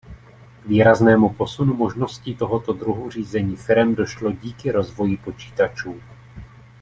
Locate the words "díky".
4.31-4.71